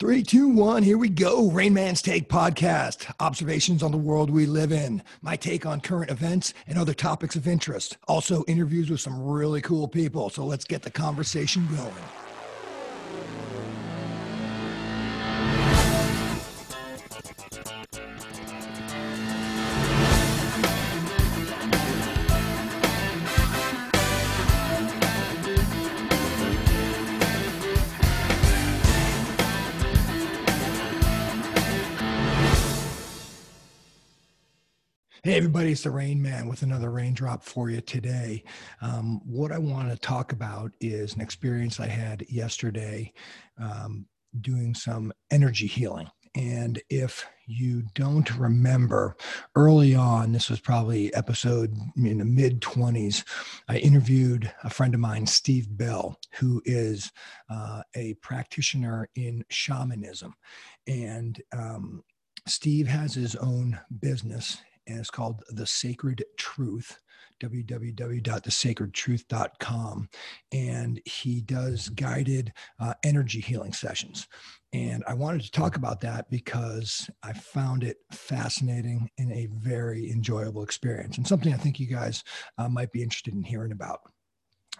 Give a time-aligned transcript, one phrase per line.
[0.00, 1.50] Three, two, one, here we go.
[1.50, 3.12] Rain Man's Take podcast.
[3.20, 5.02] Observations on the world we live in.
[5.20, 7.98] My take on current events and other topics of interest.
[8.08, 10.30] Also, interviews with some really cool people.
[10.30, 12.29] So let's get the conversation going.
[35.22, 38.42] Hey, everybody, it's the Rain Man with another raindrop for you today.
[38.80, 43.12] Um, what I want to talk about is an experience I had yesterday
[43.58, 44.06] um,
[44.40, 46.08] doing some energy healing.
[46.34, 49.14] And if you don't remember,
[49.54, 53.22] early on, this was probably episode in the mid 20s,
[53.68, 57.12] I interviewed a friend of mine, Steve Bell, who is
[57.50, 60.32] uh, a practitioner in shamanism.
[60.86, 62.04] And um,
[62.46, 64.56] Steve has his own business
[64.90, 67.00] and it's called The Sacred Truth,
[67.40, 70.08] www.thesacredtruth.com.
[70.52, 74.28] And he does guided uh, energy healing sessions.
[74.72, 80.10] And I wanted to talk about that because I found it fascinating and a very
[80.10, 82.22] enjoyable experience, and something I think you guys
[82.56, 84.00] uh, might be interested in hearing about.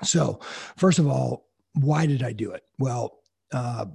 [0.04, 0.38] So,
[0.76, 2.62] first of all, why did I do it?
[2.78, 3.18] Well,
[3.52, 3.86] uh,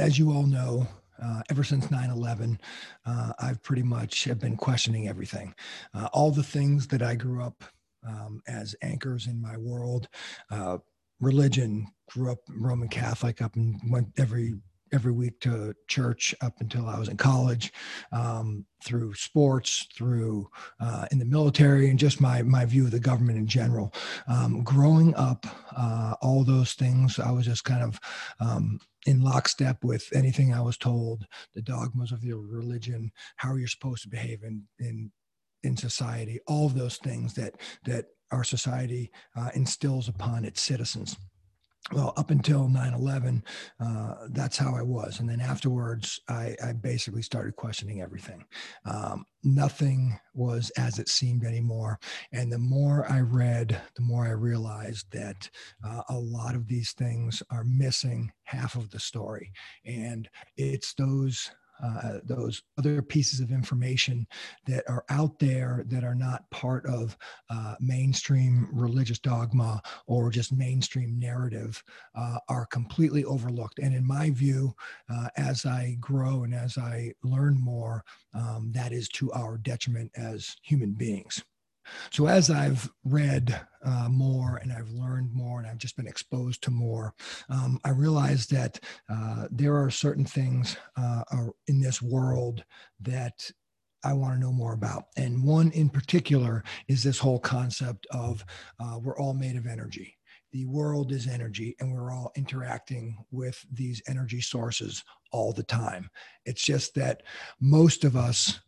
[0.00, 0.88] as you all know,
[1.22, 2.58] uh, ever since 9-11
[3.06, 5.54] uh, i've pretty much have been questioning everything.
[5.94, 7.64] Uh, all the things that i grew up
[8.06, 10.08] um, as anchors in my world
[10.50, 10.78] uh,
[11.20, 14.54] religion grew up roman catholic up and went every
[14.92, 17.72] every week to church up until I was in college,
[18.12, 20.48] um, through sports, through
[20.80, 23.92] uh, in the military, and just my my view of the government in general.
[24.28, 25.46] Um, growing up,
[25.76, 28.00] uh, all those things, I was just kind of
[28.40, 33.68] um, in lockstep with anything I was told, the dogmas of your religion, how you're
[33.68, 35.12] supposed to behave in in
[35.62, 41.16] in society, all of those things that that our society uh, instills upon its citizens
[41.92, 43.44] well, up until 9 11,
[43.80, 45.20] uh, that's how I was.
[45.20, 48.44] And then afterwards, I, I basically started questioning everything.
[48.84, 51.98] Um, nothing was as it seemed anymore.
[52.32, 55.50] And the more I read, the more I realized that
[55.84, 59.52] uh, a lot of these things are missing half of the story.
[59.84, 61.50] And it's those
[61.82, 64.26] uh, those other pieces of information
[64.66, 67.16] that are out there that are not part of
[67.50, 71.82] uh, mainstream religious dogma or just mainstream narrative
[72.14, 73.78] uh, are completely overlooked.
[73.78, 74.74] And in my view,
[75.08, 78.04] uh, as I grow and as I learn more,
[78.34, 81.42] um, that is to our detriment as human beings.
[82.10, 86.62] So as I've read uh, more and I've learned more and I've just been exposed
[86.64, 87.14] to more,
[87.48, 91.22] um, I realized that uh, there are certain things uh,
[91.66, 92.64] in this world
[93.00, 93.50] that
[94.02, 95.04] I want to know more about.
[95.16, 98.44] And one in particular is this whole concept of
[98.78, 100.16] uh, we're all made of energy.
[100.52, 106.10] The world is energy, and we're all interacting with these energy sources all the time.
[106.44, 107.22] It's just that
[107.60, 108.58] most of us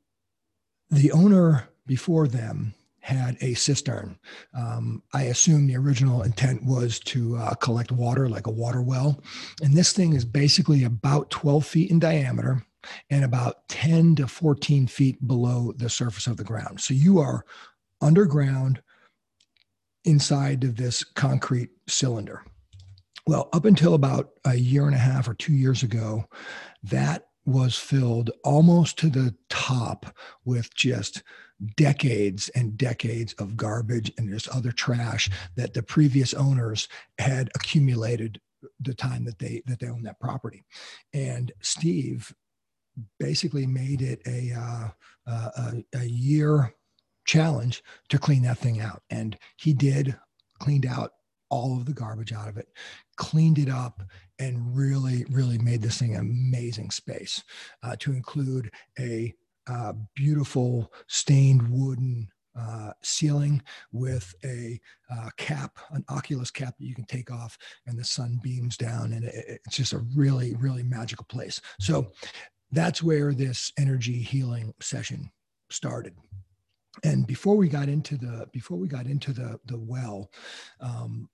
[0.90, 4.20] the owner before them had a cistern.
[4.54, 9.22] Um, I assume the original intent was to uh, collect water like a water well.
[9.64, 12.64] And this thing is basically about 12 feet in diameter
[13.10, 16.80] and about 10 to 14 feet below the surface of the ground.
[16.80, 17.46] So you are
[18.02, 18.82] underground
[20.06, 22.44] inside of this concrete cylinder.
[23.28, 26.26] Well, up until about a year and a half or two years ago,
[26.84, 30.16] that was filled almost to the top
[30.46, 31.24] with just
[31.76, 36.88] decades and decades of garbage and just other trash that the previous owners
[37.18, 38.40] had accumulated
[38.80, 40.64] the time that they that they owned that property
[41.14, 42.34] and steve
[43.20, 44.90] basically made it a uh,
[45.28, 46.74] a, a year
[47.26, 50.16] challenge to clean that thing out and he did
[50.60, 51.12] cleaned out
[51.52, 52.70] all of the garbage out of it
[53.18, 54.02] cleaned it up
[54.40, 57.44] and really really made this thing an amazing space
[57.84, 59.34] uh, to include a
[59.68, 62.28] uh, beautiful stained wooden
[62.60, 63.62] uh, ceiling
[63.92, 64.80] with a
[65.12, 69.14] uh, cap, an Oculus cap that you can take off, and the sun beams down,
[69.14, 71.62] and it, it's just a really, really magical place.
[71.80, 72.12] So
[72.72, 75.32] that's where this energy healing session
[75.70, 76.16] started.
[77.04, 80.32] And before we got into the before we got into the the well,
[80.80, 81.30] um,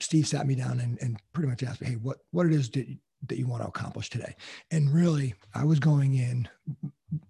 [0.00, 2.70] Steve sat me down and, and pretty much asked me, "Hey, what what it is
[2.70, 2.86] that
[3.28, 4.34] that you want to accomplish today.
[4.70, 6.48] And really, I was going in.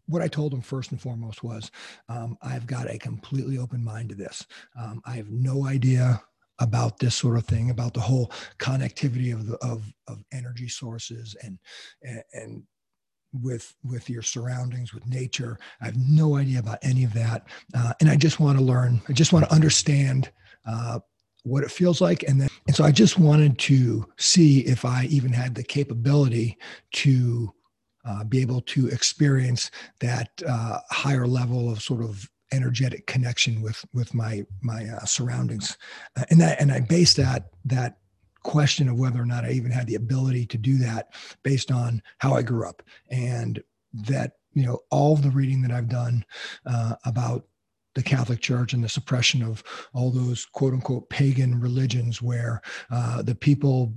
[0.06, 1.70] What I told him first and foremost was,
[2.08, 4.46] um, I've got a completely open mind to this.
[4.78, 6.22] Um, I have no idea
[6.62, 11.36] about this sort of thing, about the whole connectivity of the of, of energy sources
[11.42, 11.58] and
[12.02, 12.62] and,
[13.34, 15.58] with with your surroundings with nature.
[15.80, 17.46] I have no idea about any of that.
[17.74, 20.30] Uh, and i just want to learn i just want to understand
[20.66, 21.00] uh,
[21.42, 22.24] what it feels like.
[22.24, 26.58] And then and so i just wanted to see if i even had the capability
[26.92, 27.52] to
[28.04, 29.70] uh, be able to experience
[30.00, 35.76] that uh, higher level of sort of energetic connection with with my my uh, surroundings
[36.16, 37.98] uh, and that and i based that that
[38.42, 42.02] question of whether or not i even had the ability to do that based on
[42.18, 43.62] how i grew up and
[43.92, 46.24] that you know all the reading that i've done
[46.66, 47.44] uh, about
[47.94, 49.62] the Catholic Church and the suppression of
[49.92, 53.92] all those quote unquote pagan religions where uh, the people,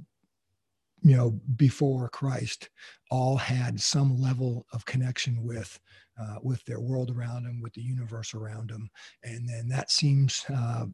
[1.02, 2.70] you know, before Christ
[3.12, 5.80] all had some level of connection with.
[6.20, 8.90] Uh, with their world around them, with the universe around them,
[9.24, 10.86] and then that seems uh,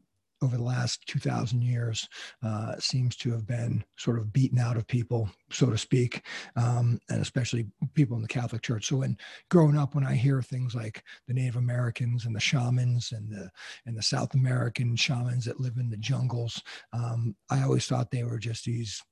[0.42, 2.08] over the last 2000 years
[2.42, 6.22] uh, seems to have been sort of beaten out of people so to speak
[6.56, 8.88] um, and especially people in the catholic church.
[8.88, 9.16] So when
[9.50, 13.50] growing up when i hear things like the native americans and the shamans and the
[13.86, 16.60] and the south american shamans that live in the jungles
[16.92, 19.02] um, i always thought they were just these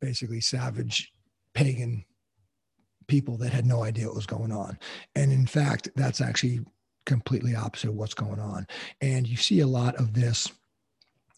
[0.00, 1.12] basically savage
[1.54, 2.04] pagan
[3.10, 4.78] people that had no idea what was going on
[5.14, 6.60] and in fact that's actually
[7.06, 8.66] completely opposite of what's going on.
[9.00, 10.50] And you see a lot of this.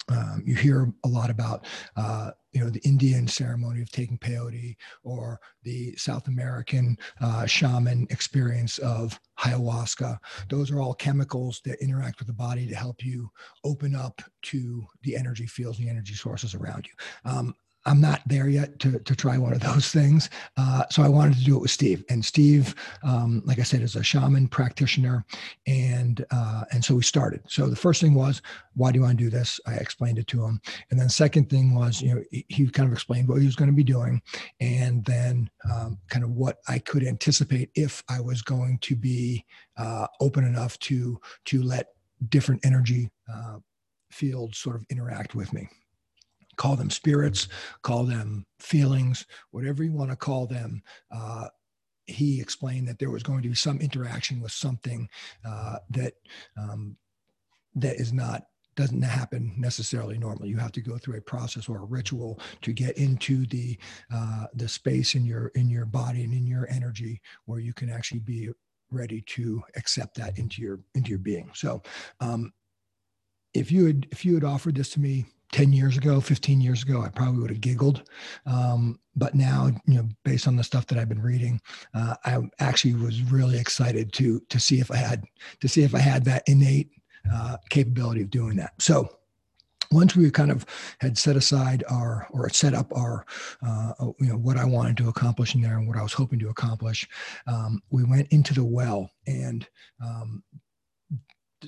[0.08, 1.64] Um, you hear a lot about,
[1.96, 4.74] uh, you know, the Indian ceremony of taking peyote
[5.04, 10.19] or the South American uh, shaman experience of ayahuasca.
[10.50, 13.30] Those are all chemicals that interact with the body to help you
[13.62, 16.92] open up to the energy fields, the energy sources around you.
[17.30, 17.54] Um,
[17.84, 20.31] I'm not there yet to, to try one of those things.
[20.56, 22.05] Uh, so I wanted to do it with Steve.
[22.08, 25.25] And Steve, um, like I said, is a shaman practitioner.
[25.67, 27.43] And, uh, and so we started.
[27.49, 28.43] So the first thing was,
[28.75, 29.58] why do you want to do this?
[29.67, 30.61] I explained it to him.
[30.90, 33.70] And then second thing was, you know, he kind of explained what he was going
[33.70, 34.23] to be doing.
[34.61, 39.44] And then um, kind of what I could anticipate if I was going to be
[39.76, 41.88] uh, open enough to, to let
[42.29, 43.58] different energy uh,
[44.11, 45.69] fields sort of interact with me
[46.56, 47.49] call them spirits,
[47.82, 50.82] call them feelings, whatever you want to call them.
[51.10, 51.49] Uh,
[52.06, 55.08] he explained that there was going to be some interaction with something
[55.44, 56.15] uh, that
[56.56, 56.96] um,
[57.74, 60.48] that is not doesn't happen necessarily normally.
[60.48, 63.79] You have to go through a process or a ritual to get into the
[64.12, 67.91] uh, the space in your in your body and in your energy where you can
[67.91, 68.50] actually be
[68.91, 71.50] ready to accept that into your into your being.
[71.55, 71.82] So,
[72.20, 72.53] um,
[73.55, 76.82] if you had if you had offered this to me 10 years ago, 15 years
[76.82, 78.02] ago, I probably would have giggled.
[78.46, 81.60] Um, but now, you know, based on the stuff that I've been reading,
[81.94, 85.24] uh, I actually was really excited to to see if I had
[85.60, 86.90] to see if I had that innate
[87.30, 88.72] uh, capability of doing that.
[88.80, 89.08] So
[89.92, 90.64] once we kind of
[91.00, 93.26] had set aside our or set up our
[93.66, 96.38] uh, you know what i wanted to accomplish in there and what i was hoping
[96.38, 97.06] to accomplish
[97.46, 99.68] um, we went into the well and
[100.02, 100.42] um,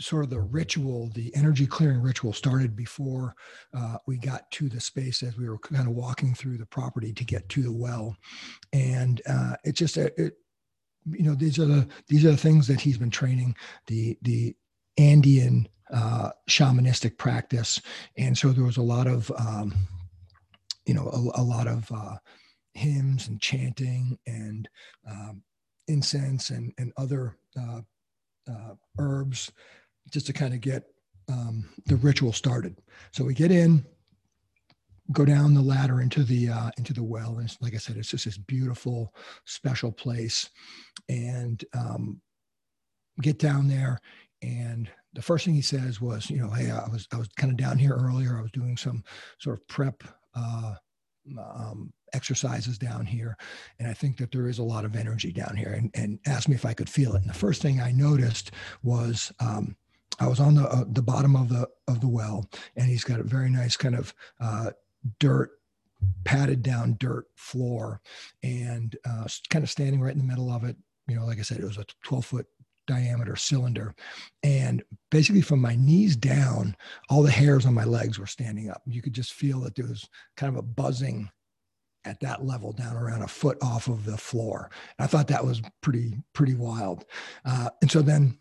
[0.00, 3.34] sort of the ritual, the energy clearing ritual started before
[3.76, 7.12] uh, we got to the space as we were kind of walking through the property
[7.12, 8.16] to get to the well.
[8.72, 10.34] And uh, it's just, a, it,
[11.10, 13.54] you know, these are the, these are the things that he's been training
[13.86, 14.56] the, the
[14.96, 17.80] Andean uh, shamanistic practice.
[18.16, 19.74] And so there was a lot of, um,
[20.86, 22.16] you know, a, a lot of uh,
[22.72, 24.68] hymns and chanting and
[25.08, 25.42] um,
[25.88, 27.80] incense and, and other uh,
[28.50, 29.52] uh, herbs
[30.10, 30.84] just to kind of get
[31.28, 32.76] um, the ritual started.
[33.12, 33.84] So we get in,
[35.12, 38.10] go down the ladder into the uh, into the well, and like I said, it's
[38.10, 40.50] just this beautiful, special place,
[41.08, 42.20] and um,
[43.20, 43.98] get down there.
[44.42, 47.50] And the first thing he says was, you know, hey, I was I was kind
[47.50, 48.38] of down here earlier.
[48.38, 49.04] I was doing some
[49.38, 50.02] sort of prep
[50.34, 50.74] uh,
[51.38, 53.36] um, exercises down here,
[53.78, 55.72] and I think that there is a lot of energy down here.
[55.72, 57.22] And, and asked me if I could feel it.
[57.22, 59.76] And the first thing I noticed was um,
[60.20, 63.20] I was on the uh, the bottom of the of the well, and he's got
[63.20, 64.70] a very nice kind of uh,
[65.18, 65.50] dirt
[66.24, 68.00] padded down dirt floor
[68.42, 70.76] and uh, kind of standing right in the middle of it
[71.08, 72.46] you know like i said it was a 12 foot
[72.86, 73.94] diameter cylinder.
[74.42, 76.76] And basically, from my knees down,
[77.08, 78.82] all the hairs on my legs were standing up.
[78.86, 81.30] You could just feel that there was kind of a buzzing
[82.04, 84.70] at that level down around a foot off of the floor.
[84.98, 87.06] And I thought that was pretty, pretty wild.
[87.44, 88.38] Uh, and so then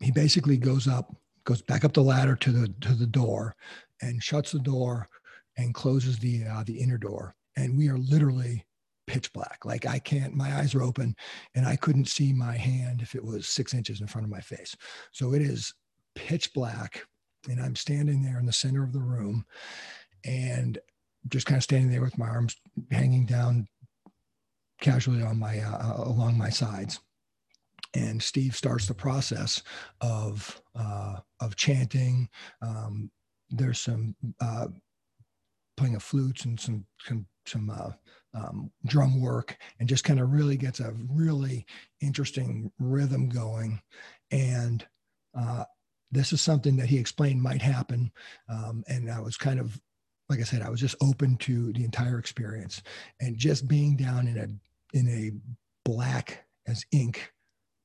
[0.00, 1.14] he basically goes up,
[1.44, 3.56] goes back up the ladder to the to the door
[4.00, 5.08] and shuts the door
[5.56, 7.34] and closes the uh, the inner door.
[7.56, 8.64] And we are literally
[9.08, 9.64] pitch black.
[9.64, 11.16] Like I can't, my eyes are open
[11.54, 14.40] and I couldn't see my hand if it was six inches in front of my
[14.40, 14.76] face.
[15.10, 15.74] So it is
[16.14, 17.04] pitch black.
[17.48, 19.44] And I'm standing there in the center of the room
[20.24, 20.78] and
[21.28, 22.56] just kind of standing there with my arms
[22.90, 23.66] hanging down
[24.80, 27.00] casually on my, uh, along my sides.
[27.94, 29.62] And Steve starts the process
[30.00, 32.28] of, uh, of chanting.
[32.62, 33.10] Um,
[33.50, 34.68] there's some, uh,
[35.76, 37.90] playing of flutes and some, some, some uh,
[38.34, 41.66] um, drum work and just kind of really gets a really
[42.00, 43.80] interesting rhythm going.
[44.30, 44.86] And
[45.38, 45.64] uh,
[46.10, 48.10] this is something that he explained might happen.
[48.48, 49.80] Um, and I was kind of,
[50.28, 52.82] like I said, I was just open to the entire experience
[53.20, 54.48] and just being down in a
[54.96, 55.32] in a
[55.84, 57.32] black as ink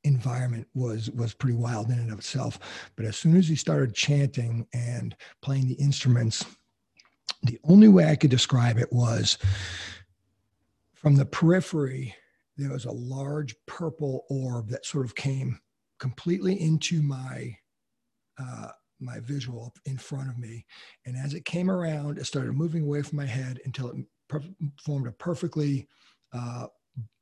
[0.04, 2.60] environment was was pretty wild in and of itself.
[2.96, 6.46] But as soon as he started chanting and playing the instruments,
[7.44, 9.38] the only way I could describe it was
[10.94, 12.16] from the periphery,
[12.58, 15.60] there was a large purple orb that sort of came
[16.00, 17.56] completely into my
[18.38, 18.70] uh,
[19.00, 20.66] my visual in front of me.
[21.06, 23.96] And as it came around, it started moving away from my head until it
[24.30, 24.42] per-
[24.84, 25.88] formed a perfectly
[26.32, 26.68] uh,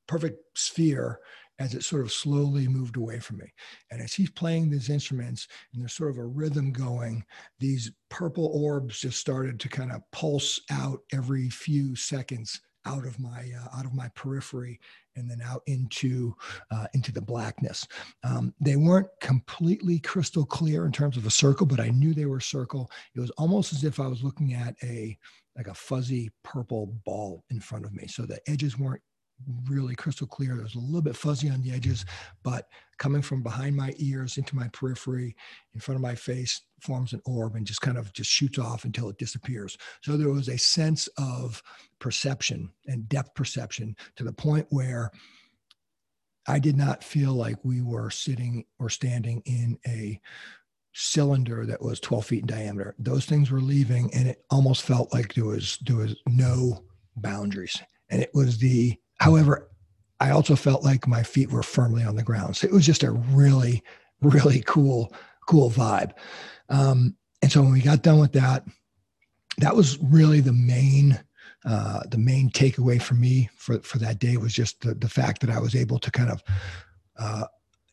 [0.07, 1.19] perfect sphere
[1.61, 3.53] as it sort of slowly moved away from me.
[3.91, 7.23] And as he's playing these instruments and there's sort of a rhythm going,
[7.59, 13.19] these purple orbs just started to kind of pulse out every few seconds out of
[13.19, 14.79] my uh, out of my periphery
[15.15, 16.33] and then out into
[16.71, 17.87] uh, into the blackness.
[18.23, 22.25] Um, they weren't completely crystal clear in terms of a circle, but I knew they
[22.25, 22.89] were a circle.
[23.15, 25.15] It was almost as if I was looking at a
[25.55, 28.07] like a fuzzy purple ball in front of me.
[28.07, 29.01] So the edges weren't
[29.69, 30.57] really crystal clear.
[30.57, 32.05] It was a little bit fuzzy on the edges,
[32.43, 32.67] but
[32.97, 35.35] coming from behind my ears into my periphery,
[35.73, 38.85] in front of my face, forms an orb and just kind of just shoots off
[38.85, 39.77] until it disappears.
[40.01, 41.61] So there was a sense of
[41.99, 45.11] perception and depth perception to the point where
[46.47, 50.19] I did not feel like we were sitting or standing in a
[50.93, 52.95] cylinder that was 12 feet in diameter.
[52.99, 56.83] Those things were leaving, and it almost felt like there was there was no
[57.15, 57.81] boundaries.
[58.09, 59.69] And it was the However,
[60.19, 62.57] I also felt like my feet were firmly on the ground.
[62.57, 63.83] So it was just a really,
[64.19, 65.13] really cool,
[65.47, 66.13] cool vibe.
[66.69, 68.65] Um, and so when we got done with that,
[69.59, 71.19] that was really the main
[71.63, 75.41] uh, the main takeaway for me for, for that day was just the, the fact
[75.41, 76.43] that I was able to kind of
[77.19, 77.45] uh,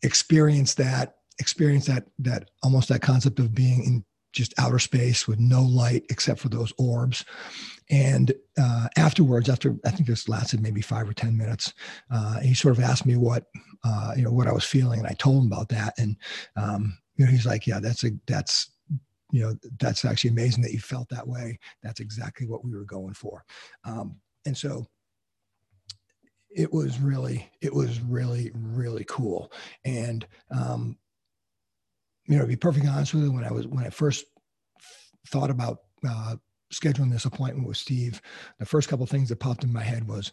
[0.02, 5.38] experience that, experience that, that almost that concept of being in just outer space with
[5.38, 7.24] no light except for those orbs.
[7.90, 11.72] And uh, afterwards, after I think this lasted maybe five or ten minutes,
[12.10, 13.44] uh, he sort of asked me what
[13.84, 15.94] uh, you know what I was feeling, and I told him about that.
[15.98, 16.16] And
[16.56, 18.70] um, you know, he's like, "Yeah, that's a that's
[19.30, 21.58] you know that's actually amazing that you felt that way.
[21.82, 23.44] That's exactly what we were going for."
[23.84, 24.86] Um, and so
[26.50, 29.52] it was really it was really really cool
[29.84, 30.96] and um
[32.28, 34.24] you know to be perfectly honest with you when i was when i first
[35.26, 36.36] thought about uh,
[36.72, 38.20] scheduling this appointment with Steve,
[38.58, 40.32] the first couple things that popped in my head was,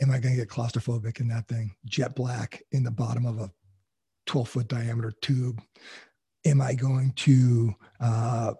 [0.00, 1.74] am I going to get claustrophobic in that thing?
[1.84, 3.50] Jet black in the bottom of a
[4.26, 5.62] 12 foot diameter tube.
[6.44, 8.54] Am I going to, uh,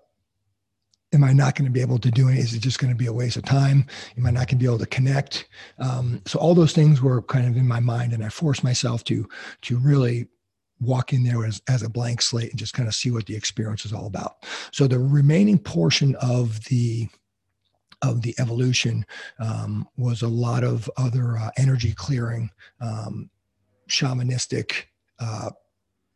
[1.13, 2.39] am I not going to be able to do it?
[2.39, 3.87] Is it just going to be a waste of time?
[4.17, 5.49] Am I not going to be able to connect?
[5.79, 9.05] Um, so all those things were kind of in my mind, and I forced myself
[9.05, 9.29] to
[9.63, 10.29] to really
[10.81, 13.35] walk in there as, as a blank slate and just kind of see what the
[13.37, 14.45] experience is all about.
[14.73, 17.09] So the remaining portion of the
[18.03, 19.07] of the evolution
[19.39, 23.31] um, was a lot of other uh, energy clearing, um,
[23.89, 24.85] shamanistic
[25.19, 25.51] uh,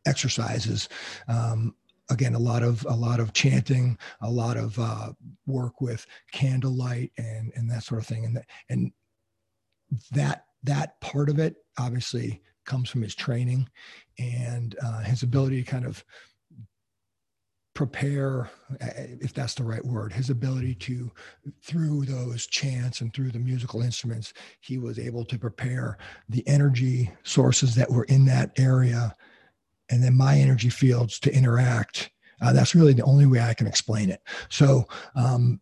[0.07, 0.91] exercises.
[1.27, 1.75] Um,
[2.11, 5.13] again, a lot of a lot of chanting, a lot of uh,
[5.47, 8.93] work with candlelight and and that sort of thing, and that, and
[10.13, 13.69] that that part of it obviously comes from his training
[14.19, 16.05] and uh, his ability to kind of
[17.73, 18.51] prepare
[18.81, 21.11] if that's the right word his ability to
[21.63, 25.97] through those chants and through the musical instruments he was able to prepare
[26.29, 29.15] the energy sources that were in that area
[29.91, 32.11] and then my energy fields to interact.
[32.41, 34.23] Uh, that's really the only way i can explain it.
[34.49, 35.61] So um,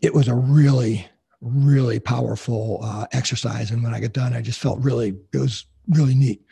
[0.00, 1.06] it was a really
[1.42, 3.70] really powerful uh, exercise.
[3.70, 6.42] And when i got done i just felt really it was really neat.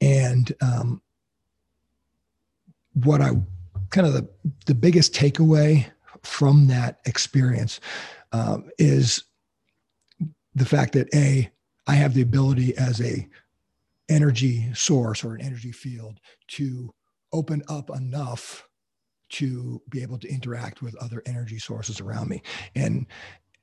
[0.00, 1.00] And um,
[2.94, 3.30] what i
[3.90, 4.28] kind of the,
[4.66, 5.86] the biggest takeaway
[6.22, 7.80] from that experience
[8.32, 9.24] um, is
[10.54, 11.50] the fact that a
[11.86, 13.28] i have the ability as a
[14.08, 16.92] energy source or an energy field to
[17.32, 18.66] open up enough
[19.28, 22.42] to be able to interact with other energy sources around me.
[22.76, 23.06] And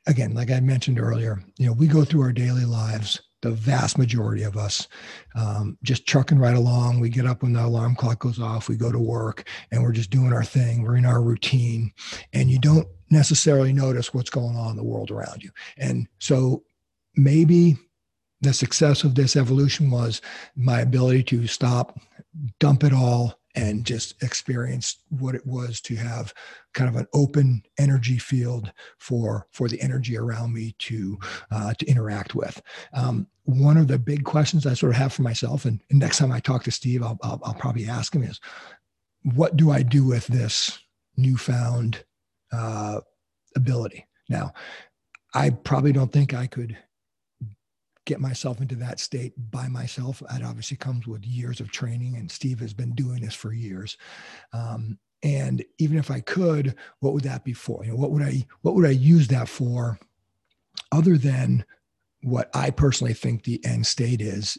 [0.08, 3.98] again like i mentioned earlier you know we go through our daily lives the vast
[3.98, 4.88] majority of us
[5.36, 7.00] um, just trucking right along.
[7.00, 9.92] We get up when the alarm clock goes off, we go to work, and we're
[9.92, 10.84] just doing our thing.
[10.84, 11.92] We're in our routine,
[12.34, 15.52] and you don't necessarily notice what's going on in the world around you.
[15.78, 16.64] And so
[17.16, 17.78] maybe
[18.42, 20.22] the success of this evolution was
[20.56, 22.00] my ability to stop,
[22.60, 26.34] dump it all, and just experience what it was to have
[26.74, 31.20] kind of an open energy field for for the energy around me to
[31.52, 32.62] uh, to interact with.
[32.94, 36.18] Um, one of the big questions I sort of have for myself, and, and next
[36.20, 38.40] time I talk to Steve, I'll, I'll, I'll probably ask him is,
[39.24, 40.80] what do I do with this
[41.18, 42.04] newfound
[42.52, 43.02] uh,
[43.56, 44.08] ability?
[44.30, 44.54] Now,
[45.34, 46.78] I probably don't think I could
[48.06, 50.22] get myself into that state by myself.
[50.30, 53.98] That obviously comes with years of training, and Steve has been doing this for years.
[54.54, 57.86] Um, and even if I could, what would that be for?
[57.86, 60.00] You know, what would I what would I use that for,
[60.92, 61.64] other than
[62.24, 64.58] what I personally think the end state is?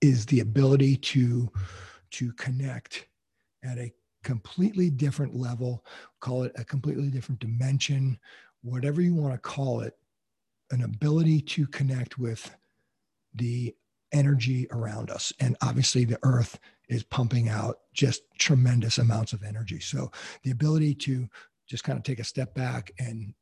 [0.00, 1.50] Is the ability to
[2.12, 3.06] to connect
[3.64, 3.92] at a
[4.22, 5.84] completely different level,
[6.20, 8.18] call it a completely different dimension,
[8.62, 9.96] whatever you want to call it,
[10.70, 12.54] an ability to connect with
[13.34, 13.74] the
[14.12, 15.32] energy around us.
[15.40, 19.80] And obviously, the earth is pumping out just tremendous amounts of energy.
[19.80, 20.10] So,
[20.42, 21.28] the ability to
[21.66, 23.34] just kind of take a step back and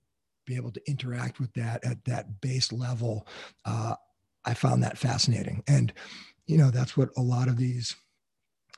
[0.45, 3.27] be able to interact with that at that base level,
[3.65, 3.95] uh,
[4.45, 5.63] I found that fascinating.
[5.67, 5.93] And,
[6.47, 7.97] you know, that's what a lot of these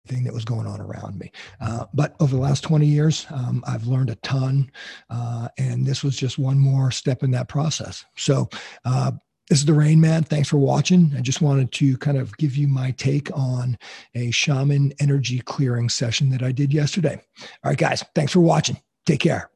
[0.07, 1.31] thing that was going on around me.
[1.61, 4.71] Uh, but over the last 20 years, um, I've learned a ton.
[5.09, 8.05] Uh, and this was just one more step in that process.
[8.15, 8.49] So
[8.85, 9.11] uh,
[9.49, 10.23] this is the Rain Man.
[10.23, 11.11] Thanks for watching.
[11.17, 13.77] I just wanted to kind of give you my take on
[14.13, 17.19] a shaman energy clearing session that I did yesterday.
[17.63, 18.77] All right, guys, thanks for watching.
[19.07, 19.49] Take care.